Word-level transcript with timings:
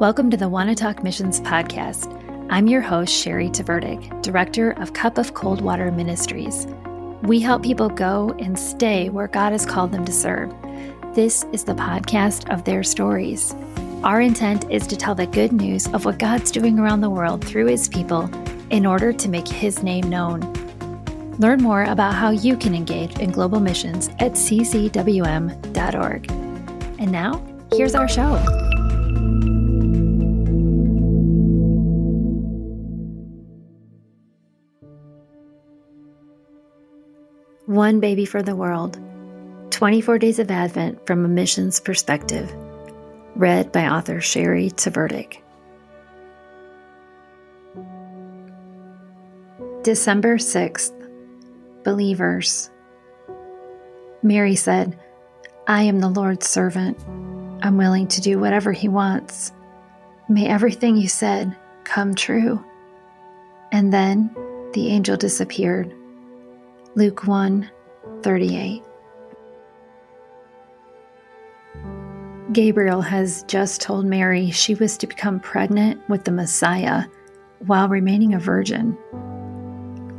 Welcome 0.00 0.30
to 0.30 0.36
the 0.36 0.48
Wanna 0.48 0.76
Talk 0.76 1.02
Missions 1.02 1.40
podcast. 1.40 2.06
I'm 2.50 2.68
your 2.68 2.80
host, 2.80 3.12
Shari 3.12 3.48
Tvrdik, 3.48 4.22
Director 4.22 4.70
of 4.80 4.92
Cup 4.92 5.18
of 5.18 5.34
Cold 5.34 5.60
Water 5.60 5.90
Ministries. 5.90 6.68
We 7.22 7.40
help 7.40 7.64
people 7.64 7.88
go 7.88 8.32
and 8.38 8.56
stay 8.56 9.08
where 9.08 9.26
God 9.26 9.50
has 9.50 9.66
called 9.66 9.90
them 9.90 10.04
to 10.04 10.12
serve. 10.12 10.54
This 11.16 11.44
is 11.52 11.64
the 11.64 11.74
podcast 11.74 12.48
of 12.48 12.62
their 12.62 12.84
stories. 12.84 13.56
Our 14.04 14.20
intent 14.20 14.70
is 14.70 14.86
to 14.86 14.96
tell 14.96 15.16
the 15.16 15.26
good 15.26 15.50
news 15.50 15.88
of 15.88 16.04
what 16.04 16.20
God's 16.20 16.52
doing 16.52 16.78
around 16.78 17.00
the 17.00 17.10
world 17.10 17.44
through 17.44 17.66
His 17.66 17.88
people 17.88 18.30
in 18.70 18.86
order 18.86 19.12
to 19.12 19.28
make 19.28 19.48
His 19.48 19.82
name 19.82 20.08
known. 20.08 20.42
Learn 21.38 21.60
more 21.60 21.82
about 21.82 22.14
how 22.14 22.30
you 22.30 22.56
can 22.56 22.72
engage 22.72 23.18
in 23.18 23.32
global 23.32 23.58
missions 23.58 24.10
at 24.20 24.34
ccwm.org. 24.34 26.30
And 26.30 27.10
now, 27.10 27.42
here's 27.72 27.96
our 27.96 28.08
show. 28.08 28.67
One 37.68 38.00
Baby 38.00 38.24
for 38.24 38.42
the 38.42 38.56
World 38.56 38.98
24 39.72 40.18
Days 40.18 40.38
of 40.38 40.50
Advent 40.50 41.06
from 41.06 41.22
a 41.26 41.28
Missions 41.28 41.80
Perspective. 41.80 42.50
Read 43.36 43.72
by 43.72 43.86
author 43.86 44.22
Shari 44.22 44.70
Tvrdik. 44.70 45.42
December 49.82 50.38
6th. 50.38 50.94
Believers. 51.84 52.70
Mary 54.22 54.56
said, 54.56 54.98
I 55.66 55.82
am 55.82 56.00
the 56.00 56.08
Lord's 56.08 56.48
servant. 56.48 56.98
I'm 57.60 57.76
willing 57.76 58.08
to 58.08 58.22
do 58.22 58.38
whatever 58.38 58.72
He 58.72 58.88
wants. 58.88 59.52
May 60.30 60.48
everything 60.48 60.96
you 60.96 61.08
said 61.08 61.54
come 61.84 62.14
true. 62.14 62.64
And 63.72 63.92
then 63.92 64.34
the 64.72 64.88
angel 64.88 65.18
disappeared. 65.18 65.94
Luke 66.98 67.28
1 67.28 67.70
38. 68.24 68.82
Gabriel 72.52 73.00
has 73.00 73.44
just 73.44 73.80
told 73.80 74.04
Mary 74.04 74.50
she 74.50 74.74
was 74.74 74.98
to 74.98 75.06
become 75.06 75.38
pregnant 75.38 76.00
with 76.08 76.24
the 76.24 76.32
Messiah 76.32 77.04
while 77.60 77.88
remaining 77.88 78.34
a 78.34 78.40
virgin. 78.40 78.98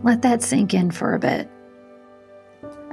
Let 0.04 0.22
that 0.22 0.42
sink 0.42 0.74
in 0.74 0.90
for 0.90 1.14
a 1.14 1.20
bit. 1.20 1.50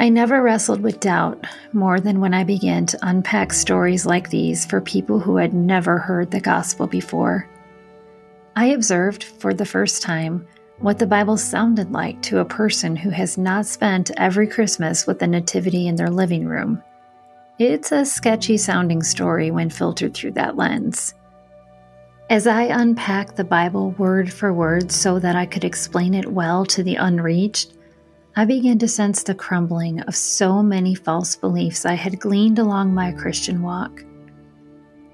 I 0.01 0.09
never 0.09 0.43
wrestled 0.43 0.81
with 0.81 0.99
doubt 0.99 1.47
more 1.73 2.01
than 2.01 2.19
when 2.19 2.35
I 2.35 2.43
began 2.43 2.87
to 2.87 3.09
unpack 3.09 3.53
stories 3.53 4.05
like 4.05 4.31
these 4.31 4.67
for 4.67 4.81
people 4.81 5.21
who 5.21 5.37
had 5.37 5.55
never 5.55 5.99
heard 5.99 6.33
the 6.33 6.41
gospel 6.41 6.89
before. 6.89 7.49
I 8.57 8.67
observed 8.67 9.23
for 9.23 9.55
the 9.55 9.65
first 9.65 10.03
time 10.03 10.45
what 10.79 10.99
the 10.99 11.07
Bible 11.07 11.37
sounded 11.37 11.91
like 11.93 12.21
to 12.23 12.39
a 12.39 12.45
person 12.45 12.97
who 12.97 13.11
has 13.11 13.39
not 13.39 13.67
spent 13.67 14.11
every 14.19 14.47
Christmas 14.47 15.07
with 15.07 15.19
the 15.19 15.27
Nativity 15.27 15.87
in 15.87 15.97
their 15.97 16.11
living 16.11 16.47
room. 16.47 16.83
It's 17.59 17.93
a 17.93 18.05
sketchy 18.05 18.59
sounding 18.59 19.03
story 19.03 19.51
when 19.51 19.71
filtered 19.71 20.13
through 20.13 20.33
that 20.33 20.57
lens. 20.57 21.15
As 22.29 22.47
I 22.47 22.65
unpacked 22.65 23.37
the 23.37 23.45
Bible 23.45 23.93
word 23.93 24.31
for 24.33 24.53
word 24.53 24.93
so 24.93 25.19
that 25.21 25.37
I 25.37 25.47
could 25.47 25.65
explain 25.65 26.13
it 26.13 26.33
well 26.33 26.67
to 26.67 26.83
the 26.83 26.97
unreached, 26.97 27.73
I 28.35 28.45
began 28.45 28.79
to 28.81 28.89
sense 28.89 29.23
the 29.23 29.35
crumbling 29.35 30.01
of 30.03 30.15
so 30.15 30.63
many 30.63 30.95
false 30.95 31.37
beliefs 31.37 31.87
I 31.87 31.95
had 31.95 32.21
gleaned 32.21 32.59
along 32.59 32.93
my 32.93 33.13
Christian 33.13 33.63
walk. 33.63 34.05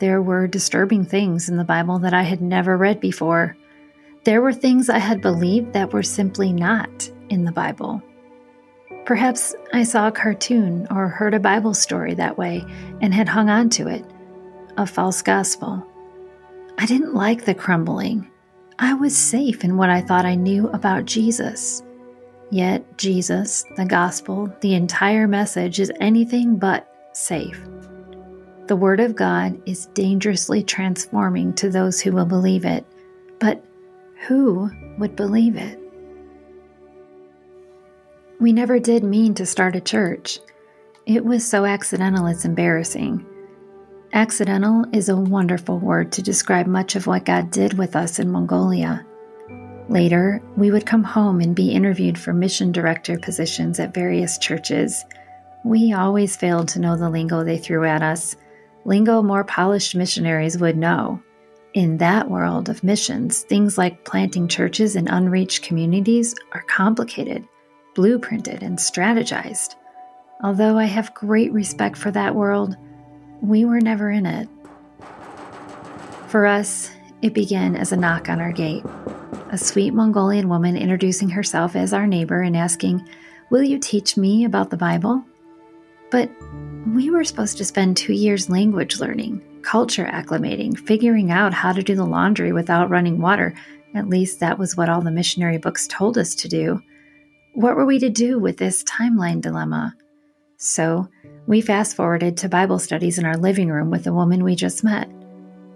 There 0.01 0.21
were 0.21 0.49
disturbing 0.49 1.05
things 1.05 1.49
in 1.49 1.57
the 1.57 1.63
Bible 1.63 2.01
that 2.01 2.15
I 2.15 2.23
had 2.23 2.41
never 2.41 2.77
read 2.77 2.99
before. 2.99 3.57
There 4.25 4.41
were 4.41 4.53
things 4.53 4.89
I 4.89 4.99
had 4.99 5.21
believed 5.21 5.73
that 5.73 5.93
were 5.93 6.05
simply 6.05 6.53
not 6.53 7.11
in 7.29 7.45
the 7.45 7.51
Bible. 7.53 8.01
Perhaps 9.05 9.55
I 9.73 9.83
saw 9.83 10.07
a 10.07 10.13
cartoon 10.13 10.87
or 10.91 11.09
heard 11.09 11.35
a 11.35 11.41
Bible 11.41 11.75
story 11.75 12.15
that 12.15 12.39
way 12.39 12.65
and 13.01 13.13
had 13.13 13.29
hung 13.29 13.51
on 13.51 13.69
to 13.71 13.89
it 13.89 14.05
a 14.77 14.87
false 14.87 15.23
gospel. 15.23 15.87
I 16.79 16.87
didn't 16.87 17.15
like 17.15 17.45
the 17.45 17.55
crumbling. 17.55 18.31
I 18.79 18.95
was 18.95 19.17
safe 19.17 19.65
in 19.65 19.77
what 19.77 19.91
I 19.91 20.01
thought 20.01 20.25
I 20.25 20.35
knew 20.35 20.69
about 20.69 21.05
Jesus. 21.05 21.83
Yet, 22.51 22.97
Jesus, 22.97 23.65
the 23.77 23.85
gospel, 23.85 24.55
the 24.61 24.75
entire 24.75 25.27
message 25.27 25.81
is 25.81 25.93
anything 26.01 26.57
but 26.57 26.89
safe. 27.13 27.61
The 28.67 28.77
Word 28.77 29.01
of 29.01 29.17
God 29.17 29.61
is 29.67 29.87
dangerously 29.87 30.63
transforming 30.63 31.53
to 31.55 31.69
those 31.69 32.01
who 32.01 32.13
will 32.13 32.25
believe 32.25 32.65
it. 32.65 32.87
But 33.41 33.65
who 34.27 34.71
would 34.99 35.17
believe 35.17 35.57
it? 35.57 35.79
We 38.41 38.53
never 38.53 38.79
did 38.79 39.05
mean 39.05 39.35
to 39.35 39.47
start 39.47 39.77
a 39.77 39.81
church. 39.81 40.39
It 41.07 41.25
was 41.25 41.47
so 41.47 41.65
accidental 41.65 42.27
it's 42.27 42.45
embarrassing. 42.45 43.27
Accidental 44.13 44.85
is 44.93 45.09
a 45.09 45.17
wonderful 45.17 45.79
word 45.79 46.13
to 46.13 46.23
describe 46.23 46.67
much 46.67 46.97
of 46.97 47.07
what 47.07 47.25
God 47.25 47.51
did 47.51 47.79
with 47.79 47.97
us 47.97 48.19
in 48.19 48.31
Mongolia. 48.31 49.07
Later, 49.89 50.43
we 50.57 50.71
would 50.71 50.87
come 50.87 51.03
home 51.03 51.41
and 51.41 51.57
be 51.57 51.73
interviewed 51.73 52.19
for 52.19 52.33
mission 52.33 52.73
director 52.73 53.19
positions 53.19 53.81
at 53.81 53.95
various 53.95 54.39
churches. 54.39 55.05
We 55.65 55.93
always 55.93 56.37
failed 56.37 56.69
to 56.69 56.81
know 56.81 56.97
the 56.97 57.11
lingo 57.11 57.43
they 57.43 57.59
threw 57.59 57.85
at 57.85 58.03
us, 58.03 58.37
lingo 58.85 59.23
more 59.23 59.45
polished 59.45 59.95
missionaries 59.95 60.59
would 60.59 60.77
know. 60.77 61.23
In 61.75 61.99
that 61.99 62.31
world 62.31 62.69
of 62.69 62.85
missions, 62.85 63.43
things 63.43 63.79
like 63.79 64.05
planting 64.05 64.47
churches 64.47 64.95
in 64.97 65.09
unreached 65.09 65.63
communities 65.63 66.35
are 66.53 66.63
complicated 66.63 67.47
blueprinted, 67.95 68.63
and 68.63 68.79
strategized. 68.79 69.75
Although 70.43 70.79
I 70.79 70.85
have 70.85 71.15
great 71.15 71.53
respect 71.53 71.97
for 71.97 72.11
that 72.11 72.35
world, 72.35 72.77
we 73.41 73.65
were 73.65 73.81
never 73.81 74.11
in 74.11 74.27
it. 74.27 74.49
For 76.29 76.47
us, 76.47 76.91
it 77.21 77.35
began 77.35 77.77
as 77.77 77.93
a 77.93 77.97
knock 77.97 78.29
on 78.29 78.41
our 78.41 78.53
gate. 78.53 78.85
A 79.51 79.59
sweet 79.59 79.93
Mongolian 79.93 80.49
woman 80.49 80.77
introducing 80.77 81.29
herself 81.29 81.77
as 81.77 81.93
our 81.93 82.07
neighbor 82.07 82.41
and 82.41 82.57
asking, 82.57 83.07
Will 83.51 83.63
you 83.63 83.79
teach 83.79 84.17
me 84.17 84.45
about 84.45 84.71
the 84.71 84.77
Bible? 84.77 85.23
But 86.11 86.31
we 86.89 87.11
were 87.11 87.25
supposed 87.25 87.59
to 87.59 87.65
spend 87.65 87.97
two 87.97 88.15
years 88.15 88.49
language 88.49 88.99
learning, 88.99 89.43
culture 89.63 90.07
acclimating, 90.07 90.79
figuring 90.79 91.31
out 91.31 91.55
how 91.55 91.73
to 91.73 91.83
do 91.83 91.95
the 91.95 92.05
laundry 92.05 92.53
without 92.53 92.91
running 92.91 93.21
water. 93.21 93.55
At 93.95 94.09
least 94.09 94.41
that 94.41 94.59
was 94.59 94.77
what 94.77 94.89
all 94.89 95.01
the 95.01 95.11
missionary 95.11 95.59
books 95.59 95.87
told 95.87 96.19
us 96.19 96.35
to 96.37 96.49
do. 96.49 96.83
What 97.55 97.77
were 97.77 97.85
we 97.85 97.99
to 97.99 98.11
do 98.11 98.39
with 98.39 98.57
this 98.57 98.83
timeline 98.85 99.41
dilemma? 99.41 99.95
So, 100.57 101.09
we 101.47 101.61
fast 101.61 101.97
forwarded 101.97 102.37
to 102.39 102.49
Bible 102.49 102.79
studies 102.79 103.19
in 103.19 103.25
our 103.25 103.37
living 103.37 103.69
room 103.69 103.91
with 103.91 104.05
the 104.05 104.15
woman 104.15 104.45
we 104.45 104.55
just 104.55 104.85
met. 104.85 105.11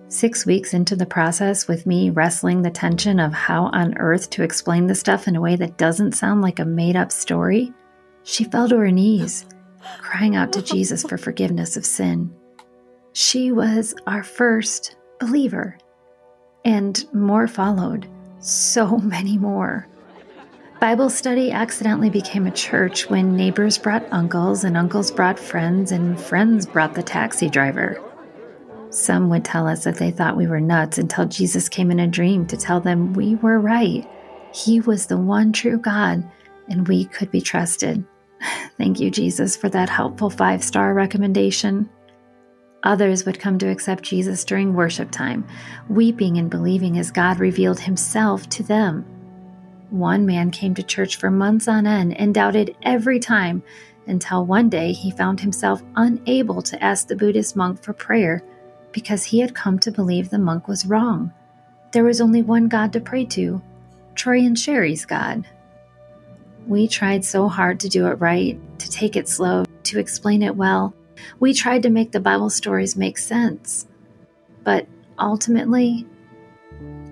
Six 0.09 0.47
weeks 0.47 0.73
into 0.73 0.95
the 0.95 1.05
process, 1.05 1.67
with 1.67 1.85
me 1.85 2.11
wrestling 2.11 2.63
the 2.63 2.71
tension 2.71 3.19
of 3.19 3.33
how 3.33 3.65
on 3.73 3.99
earth 3.99 4.31
to 4.31 4.45
explain 4.45 4.87
the 4.87 4.95
stuff 4.95 5.27
in 5.27 5.35
a 5.35 5.41
way 5.41 5.57
that 5.57 5.77
doesn't 5.77 6.13
sound 6.13 6.41
like 6.41 6.61
a 6.61 6.65
made 6.65 6.95
up 6.95 7.11
story, 7.11 7.73
she 8.23 8.45
fell 8.45 8.69
to 8.69 8.77
her 8.77 8.93
knees, 8.93 9.45
crying 9.99 10.37
out 10.37 10.53
to 10.53 10.63
Jesus 10.63 11.03
for 11.03 11.19
forgiveness 11.19 11.77
of 11.77 11.85
sin. 11.85 12.33
She 13.19 13.51
was 13.51 13.95
our 14.07 14.23
first 14.23 14.97
believer, 15.21 15.79
and 16.67 17.03
more 17.15 17.47
followed, 17.47 18.07
so 18.41 18.99
many 18.99 19.39
more. 19.39 19.89
Bible 20.83 21.09
study 21.09 21.51
accidentally 21.51 22.11
became 22.11 22.47
a 22.47 22.51
church 22.51 23.09
when 23.09 23.35
neighbors 23.35 23.79
brought 23.79 24.07
uncles, 24.13 24.65
and 24.65 24.77
uncles 24.77 25.11
brought 25.11 25.39
friends, 25.39 25.93
and 25.93 26.21
friends 26.21 26.67
brought 26.67 26.95
the 26.95 27.03
taxi 27.03 27.49
driver. 27.49 27.99
Some 28.91 29.31
would 29.31 29.47
tell 29.47 29.67
us 29.67 29.85
that 29.85 29.97
they 29.97 30.11
thought 30.11 30.37
we 30.37 30.47
were 30.47 30.61
nuts 30.61 30.99
until 30.99 31.25
Jesus 31.25 31.71
came 31.71 31.91
in 31.91 32.01
a 32.01 32.07
dream 32.07 32.47
to 32.49 32.57
tell 32.59 32.83
them 32.83 33.15
we 33.15 33.37
were 33.37 33.59
right. 33.59 34.07
He 34.53 34.79
was 34.81 35.07
the 35.07 35.17
one 35.17 35.55
true 35.55 35.79
God, 35.79 36.23
and 36.69 36.87
we 36.87 37.07
could 37.07 37.31
be 37.31 37.41
trusted. 37.41 38.05
Thank 38.77 39.01
you, 39.01 39.11
Jesus, 39.11 39.57
for 39.57 39.71
that 39.71 39.89
helpful 39.89 40.29
five 40.29 40.63
star 40.63 40.93
recommendation. 40.93 41.89
Others 42.87 43.27
would 43.27 43.41
come 43.41 43.59
to 43.59 43.69
accept 43.69 44.05
Jesus 44.05 44.45
during 44.45 44.73
worship 44.73 45.11
time, 45.11 45.45
weeping 45.89 46.39
and 46.39 46.49
believing 46.49 46.99
as 46.99 47.11
God 47.11 47.41
revealed 47.41 47.81
himself 47.81 48.49
to 48.51 48.63
them. 48.63 49.05
One 49.91 50.25
man 50.25 50.53
came 50.53 50.73
to 50.77 50.85
church 50.85 51.17
for 51.17 51.29
months 51.29 51.67
on 51.67 51.85
end 51.85 52.17
and 52.17 52.33
doubted 52.33 52.77
every 52.85 53.19
time 53.19 53.65
until 54.07 54.47
one 54.47 54.69
day 54.69 54.93
he 54.93 55.11
found 55.11 55.41
himself 55.41 55.83
unable 55.97 56.63
to 56.63 56.81
ask 56.81 57.09
the 57.09 57.17
Buddhist 57.17 57.57
monk 57.57 57.83
for 57.83 57.93
prayer 57.93 58.41
because 58.93 59.25
he 59.25 59.41
had 59.41 59.53
come 59.53 59.81
to 59.81 59.91
believe 59.91 60.31
the 60.31 60.39
monk 60.39 60.69
was 60.69 60.87
wrong. 60.87 61.33
There 61.91 62.05
was 62.05 62.21
only 62.21 62.43
one 62.43 62.69
God 62.69 62.93
to 62.93 63.01
pray 63.01 63.25
to 63.25 63.61
Troy 64.15 64.39
and 64.39 64.57
Shari's 64.57 65.05
God. 65.05 65.45
We 66.69 66.87
tried 66.87 67.25
so 67.25 67.49
hard 67.49 67.81
to 67.81 67.89
do 67.89 68.07
it 68.07 68.21
right, 68.21 68.61
to 68.79 68.89
take 68.89 69.17
it 69.17 69.29
slow, 69.29 69.65
to 69.83 69.99
explain 69.99 70.41
it 70.41 70.55
well. 70.55 70.95
We 71.41 71.55
tried 71.55 71.83
to 71.83 71.91
make 71.91 72.13
the 72.13 72.21
Bible 72.21 72.51
stories 72.51 72.97
make 72.97 73.19
sense. 73.19 73.87
But 74.65 74.87
ultimately, 75.19 76.07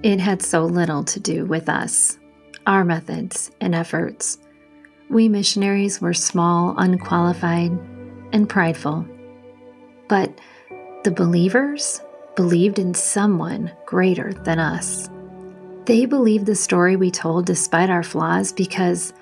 it 0.03 0.21
had 0.21 0.43
so 0.43 0.65
little 0.65 1.05
to 1.05 1.21
do 1.21 1.47
with 1.47 1.69
us, 1.69 2.19
our 2.67 2.85
methods, 2.85 3.51
and 3.61 3.75
efforts. 3.75 4.39
We 5.09 5.29
missionaries 5.29 6.01
were 6.01 6.15
small, 6.15 6.75
unqualified, 6.77 7.73
and 8.33 8.49
prideful. 8.49 9.07
But 10.09 10.39
the 11.05 11.11
believers 11.11 12.01
believed 12.37 12.79
in 12.79 12.95
someone 12.95 13.71
greater 13.87 14.33
than 14.33 14.59
us. 14.59 15.09
They 15.87 16.07
believed 16.07 16.47
the 16.47 16.55
story 16.55 16.97
we 16.97 17.11
told 17.11 17.47
despite 17.47 17.91
our 17.91 18.03
flaws 18.03 18.53
because 18.53 19.13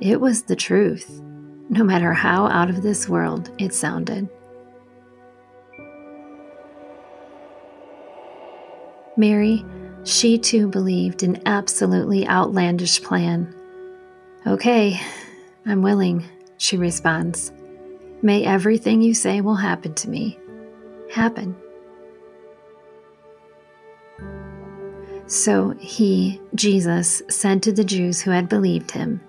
it 0.00 0.20
was 0.20 0.42
the 0.42 0.56
truth, 0.56 1.22
no 1.72 1.82
matter 1.82 2.12
how 2.12 2.46
out 2.48 2.68
of 2.68 2.82
this 2.82 3.08
world 3.08 3.50
it 3.58 3.72
sounded. 3.72 4.28
Mary, 9.16 9.64
she 10.04 10.36
too 10.36 10.68
believed 10.68 11.22
an 11.22 11.40
absolutely 11.46 12.28
outlandish 12.28 13.02
plan. 13.02 13.54
Okay, 14.46 15.00
I'm 15.64 15.80
willing, 15.80 16.28
she 16.58 16.76
responds. 16.76 17.52
May 18.20 18.44
everything 18.44 19.00
you 19.00 19.14
say 19.14 19.40
will 19.40 19.54
happen 19.54 19.94
to 19.94 20.10
me 20.10 20.38
happen. 21.10 21.56
So 25.26 25.74
he, 25.78 26.38
Jesus, 26.54 27.22
said 27.30 27.62
to 27.62 27.72
the 27.72 27.84
Jews 27.84 28.20
who 28.20 28.30
had 28.30 28.50
believed 28.50 28.90
him, 28.90 29.22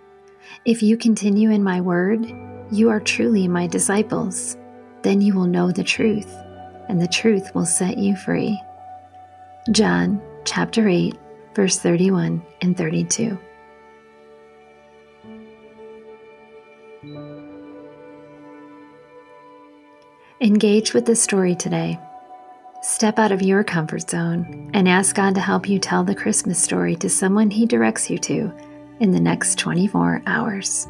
If 0.65 0.81
you 0.81 0.97
continue 0.97 1.51
in 1.51 1.63
my 1.63 1.81
word, 1.81 2.25
you 2.71 2.89
are 2.89 2.99
truly 2.99 3.47
my 3.47 3.67
disciples. 3.67 4.57
Then 5.01 5.19
you 5.19 5.33
will 5.33 5.47
know 5.47 5.71
the 5.71 5.83
truth, 5.83 6.33
and 6.87 7.01
the 7.01 7.07
truth 7.07 7.53
will 7.53 7.65
set 7.65 7.97
you 7.97 8.15
free. 8.15 8.61
John 9.71 10.21
chapter 10.45 10.87
8, 10.87 11.15
verse 11.53 11.79
31 11.79 12.41
and 12.61 12.77
32. 12.77 13.37
Engage 20.41 20.93
with 20.93 21.05
the 21.05 21.15
story 21.15 21.55
today. 21.55 21.99
Step 22.81 23.17
out 23.17 23.31
of 23.31 23.41
your 23.41 23.63
comfort 23.63 24.09
zone 24.09 24.69
and 24.73 24.89
ask 24.89 25.15
God 25.15 25.35
to 25.35 25.41
help 25.41 25.69
you 25.69 25.79
tell 25.79 26.03
the 26.03 26.15
Christmas 26.15 26.61
story 26.61 26.95
to 26.97 27.09
someone 27.09 27.49
He 27.49 27.65
directs 27.65 28.09
you 28.09 28.17
to 28.19 28.53
in 29.03 29.11
the 29.11 29.19
next 29.19 29.59
24 29.59 30.23
hours. 30.25 30.87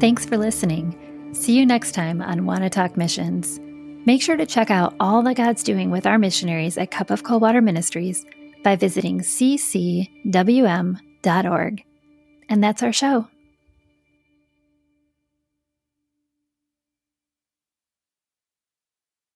Thanks 0.00 0.26
for 0.26 0.36
listening. 0.36 1.32
See 1.32 1.56
you 1.56 1.64
next 1.64 1.92
time 1.92 2.20
on 2.20 2.44
Wanna 2.44 2.68
Talk 2.68 2.98
Missions. 2.98 3.58
Make 4.06 4.20
sure 4.20 4.36
to 4.36 4.44
check 4.44 4.70
out 4.70 4.94
all 5.00 5.22
that 5.22 5.36
God's 5.36 5.62
doing 5.62 5.90
with 5.90 6.06
our 6.06 6.18
missionaries 6.18 6.76
at 6.76 6.90
Cup 6.90 7.10
of 7.10 7.24
Cold 7.24 7.40
Water 7.40 7.62
Ministries 7.62 8.26
by 8.62 8.76
visiting 8.76 9.20
ccwm.org. 9.20 10.14
And 12.50 12.64
that's 12.64 12.82
our 12.82 12.92
show. 12.92 13.28